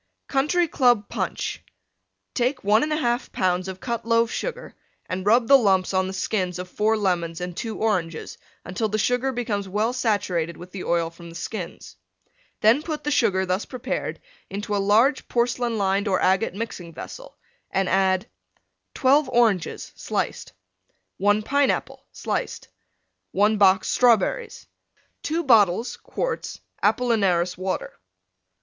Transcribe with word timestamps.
COUNTRY 0.29 0.67
CLUB 0.67 1.09
PUNCH 1.09 1.63
Take 2.33 2.63
1 2.63 2.81
1/2 2.89 3.29
lbs. 3.33 3.67
of 3.67 3.79
Cut 3.79 4.03
Loaf 4.03 4.31
Sugar 4.31 4.73
and 5.05 5.27
rub 5.27 5.47
the 5.47 5.59
lumps 5.59 5.93
on 5.93 6.07
the 6.07 6.13
skins 6.13 6.57
of 6.57 6.67
4 6.67 6.97
Lemons 6.97 7.39
and 7.39 7.55
2 7.55 7.77
Oranges 7.77 8.39
until 8.65 8.89
the 8.89 8.97
Sugar 8.97 9.31
becomes 9.31 9.69
well 9.69 9.93
saturated 9.93 10.57
with 10.57 10.71
the 10.71 10.83
oil 10.85 11.11
from 11.11 11.29
the 11.29 11.35
skins. 11.35 11.97
Then 12.61 12.81
put 12.81 13.03
the 13.03 13.11
Sugar 13.11 13.45
thus 13.45 13.65
prepared 13.65 14.19
into 14.49 14.75
a 14.75 14.81
large 14.81 15.27
porcelain 15.27 15.77
lined 15.77 16.07
or 16.07 16.19
agate 16.19 16.55
Mixing 16.55 16.95
vessel, 16.95 17.37
and 17.69 17.87
add: 17.87 18.25
12 18.95 19.29
Oranges, 19.29 19.91
sliced. 19.95 20.53
1 21.17 21.43
Pineapple, 21.43 22.03
sliced. 22.11 22.69
1 23.33 23.57
box 23.59 23.87
Strawberries. 23.87 24.65
2 25.21 25.43
bottles 25.43 25.95
(quarts) 25.95 26.59
Apollinaris 26.81 27.55
Water. 27.55 27.93